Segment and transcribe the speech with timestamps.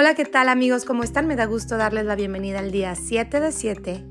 [0.00, 0.86] Hola, ¿qué tal amigos?
[0.86, 1.26] ¿Cómo están?
[1.26, 4.06] Me da gusto darles la bienvenida al día 7 de 7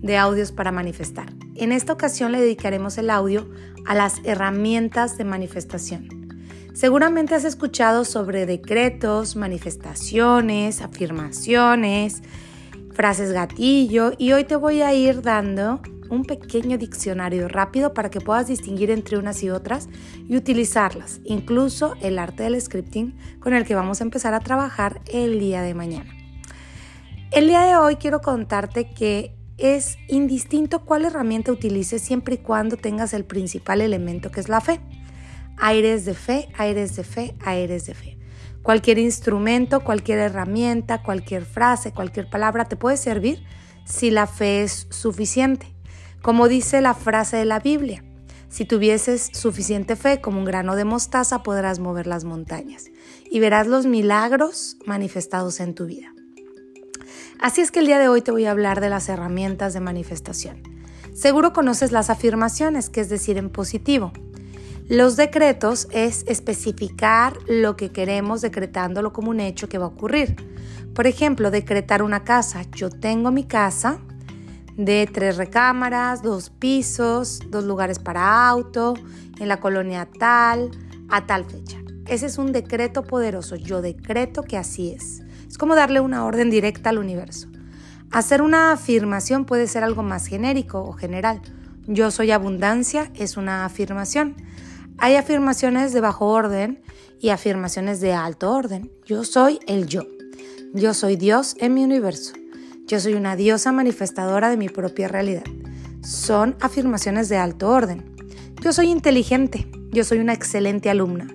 [0.00, 1.26] de audios para manifestar.
[1.56, 3.50] En esta ocasión le dedicaremos el audio
[3.84, 6.06] a las herramientas de manifestación.
[6.72, 12.22] Seguramente has escuchado sobre decretos, manifestaciones, afirmaciones,
[12.92, 15.82] frases gatillo y hoy te voy a ir dando
[16.14, 19.88] un pequeño diccionario rápido para que puedas distinguir entre unas y otras
[20.28, 25.00] y utilizarlas, incluso el arte del scripting con el que vamos a empezar a trabajar
[25.12, 26.14] el día de mañana.
[27.30, 32.76] El día de hoy quiero contarte que es indistinto cuál herramienta utilices siempre y cuando
[32.76, 34.80] tengas el principal elemento que es la fe.
[35.56, 38.18] Aires de fe, aires de fe, aires de fe.
[38.62, 43.44] Cualquier instrumento, cualquier herramienta, cualquier frase, cualquier palabra te puede servir
[43.84, 45.73] si la fe es suficiente.
[46.24, 48.02] Como dice la frase de la Biblia,
[48.48, 52.86] si tuvieses suficiente fe como un grano de mostaza podrás mover las montañas
[53.30, 56.14] y verás los milagros manifestados en tu vida.
[57.38, 59.80] Así es que el día de hoy te voy a hablar de las herramientas de
[59.80, 60.62] manifestación.
[61.12, 64.10] Seguro conoces las afirmaciones, que es decir en positivo.
[64.88, 70.36] Los decretos es especificar lo que queremos decretándolo como un hecho que va a ocurrir.
[70.94, 72.62] Por ejemplo, decretar una casa.
[72.74, 74.00] Yo tengo mi casa
[74.76, 78.94] de tres recámaras, dos pisos, dos lugares para auto,
[79.38, 80.70] en la colonia tal,
[81.08, 81.78] a tal fecha.
[82.06, 83.56] Ese es un decreto poderoso.
[83.56, 85.22] Yo decreto que así es.
[85.48, 87.48] Es como darle una orden directa al universo.
[88.10, 91.40] Hacer una afirmación puede ser algo más genérico o general.
[91.86, 94.36] Yo soy abundancia es una afirmación.
[94.98, 96.82] Hay afirmaciones de bajo orden
[97.20, 98.92] y afirmaciones de alto orden.
[99.04, 100.02] Yo soy el yo.
[100.74, 102.34] Yo soy Dios en mi universo.
[102.86, 105.44] Yo soy una diosa manifestadora de mi propia realidad.
[106.02, 108.14] Son afirmaciones de alto orden.
[108.60, 109.66] Yo soy inteligente.
[109.90, 111.26] Yo soy una excelente alumna.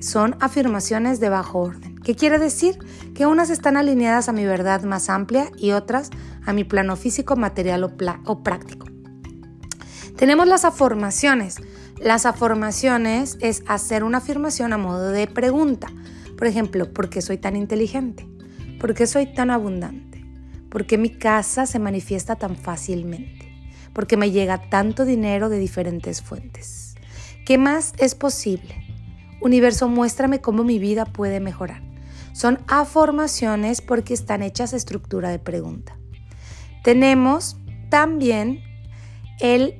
[0.00, 1.96] Son afirmaciones de bajo orden.
[1.96, 2.78] ¿Qué quiere decir?
[3.14, 6.08] Que unas están alineadas a mi verdad más amplia y otras
[6.46, 7.92] a mi plano físico, material o,
[8.24, 8.86] o práctico.
[10.16, 11.56] Tenemos las afirmaciones.
[12.00, 15.88] Las afirmaciones es hacer una afirmación a modo de pregunta.
[16.38, 18.26] Por ejemplo, ¿por qué soy tan inteligente?
[18.80, 20.13] ¿Por qué soy tan abundante?
[20.74, 23.48] ¿Por qué mi casa se manifiesta tan fácilmente?
[23.92, 26.96] ¿Por qué me llega tanto dinero de diferentes fuentes?
[27.46, 28.84] ¿Qué más es posible?
[29.40, 31.80] Universo, muéstrame cómo mi vida puede mejorar.
[32.32, 35.96] Son afirmaciones porque están hechas estructura de pregunta.
[36.82, 37.56] Tenemos
[37.88, 38.60] también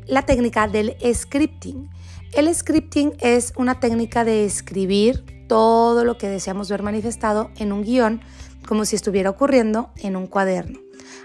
[0.06, 1.90] la técnica del scripting.
[2.34, 7.82] El scripting es una técnica de escribir todo lo que deseamos ver manifestado en un
[7.82, 8.20] guion
[8.68, 10.83] como si estuviera ocurriendo en un cuaderno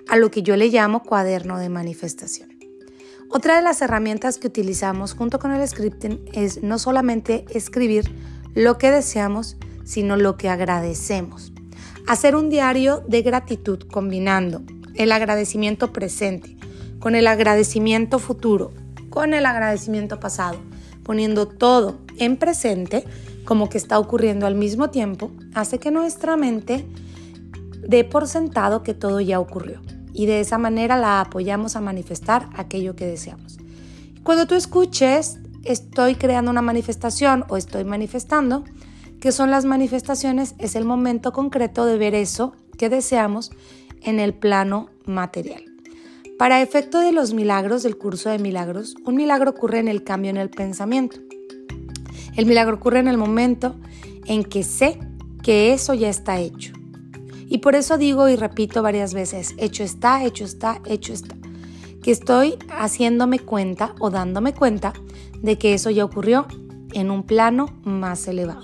[0.10, 2.50] a lo que yo le llamo cuaderno de manifestación.
[3.30, 8.12] Otra de las herramientas que utilizamos junto con el scripting es no solamente escribir
[8.56, 9.56] lo que deseamos,
[9.86, 11.54] sino lo que agradecemos.
[12.08, 14.64] Hacer un diario de gratitud combinando
[14.96, 16.58] el agradecimiento presente
[16.98, 18.72] con el agradecimiento futuro,
[19.12, 20.58] con el agradecimiento pasado,
[21.04, 23.06] poniendo todo en presente
[23.46, 26.88] como que está ocurriendo al mismo tiempo, hace que nuestra mente
[27.88, 29.82] dé por sentado que todo ya ocurrió
[30.14, 33.58] y de esa manera la apoyamos a manifestar aquello que deseamos.
[34.24, 38.64] Cuando tú escuches, estoy creando una manifestación o estoy manifestando,
[39.20, 43.52] que son las manifestaciones, es el momento concreto de ver eso que deseamos
[44.02, 45.64] en el plano material.
[46.38, 50.30] Para efecto de los milagros del curso de milagros, un milagro ocurre en el cambio
[50.30, 51.20] en el pensamiento.
[52.38, 53.76] El milagro ocurre en el momento
[54.26, 54.98] en que sé
[55.44, 56.79] que eso ya está hecho.
[57.50, 61.36] Y por eso digo y repito varias veces, hecho está, hecho está, hecho está.
[62.04, 64.94] Que estoy haciéndome cuenta o dándome cuenta
[65.42, 66.46] de que eso ya ocurrió
[66.94, 68.62] en un plano más elevado.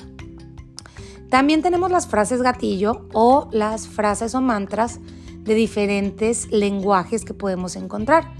[1.29, 4.99] También tenemos las frases gatillo o las frases o mantras
[5.41, 8.31] de diferentes lenguajes que podemos encontrar,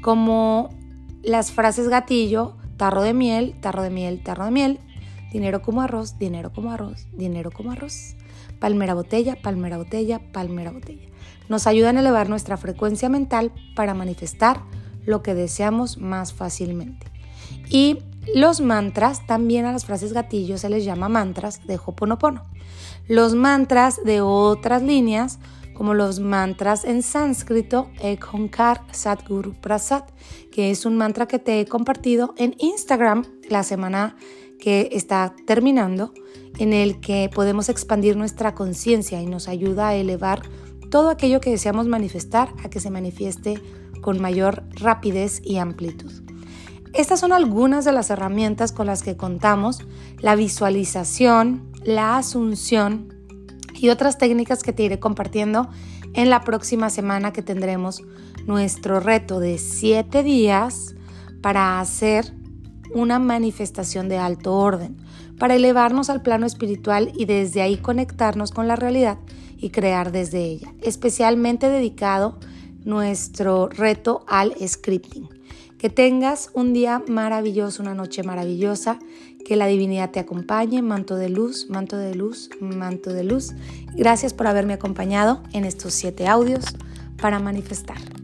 [0.00, 0.70] como
[1.22, 4.80] las frases gatillo, tarro de miel, tarro de miel, tarro de miel,
[5.30, 8.16] dinero como arroz, dinero como arroz, dinero como arroz
[8.60, 11.08] palmera botella, palmera botella, palmera botella.
[11.48, 14.62] Nos ayudan a elevar nuestra frecuencia mental para manifestar
[15.04, 17.06] lo que deseamos más fácilmente.
[17.68, 17.98] Y
[18.34, 22.44] los mantras, también a las frases gatillo se les llama mantras de Hoponopono.
[23.08, 25.40] Los mantras de otras líneas,
[25.74, 30.04] como los mantras en sánscrito, Ekhonkar Sadguru Prasad,
[30.52, 34.16] que es un mantra que te he compartido en Instagram la semana
[34.60, 36.12] que está terminando,
[36.58, 40.42] en el que podemos expandir nuestra conciencia y nos ayuda a elevar
[40.90, 43.60] todo aquello que deseamos manifestar a que se manifieste
[44.00, 46.12] con mayor rapidez y amplitud.
[46.92, 49.78] Estas son algunas de las herramientas con las que contamos,
[50.18, 53.14] la visualización, la asunción
[53.74, 55.68] y otras técnicas que te iré compartiendo
[56.14, 58.02] en la próxima semana que tendremos
[58.46, 60.96] nuestro reto de 7 días
[61.40, 62.34] para hacer
[62.94, 64.96] una manifestación de alto orden,
[65.38, 69.18] para elevarnos al plano espiritual y desde ahí conectarnos con la realidad
[69.56, 72.38] y crear desde ella, especialmente dedicado
[72.84, 75.28] nuestro reto al scripting.
[75.78, 78.98] Que tengas un día maravilloso, una noche maravillosa,
[79.44, 83.54] que la divinidad te acompañe, manto de luz, manto de luz, manto de luz.
[83.96, 86.64] Gracias por haberme acompañado en estos siete audios
[87.16, 88.19] para manifestar.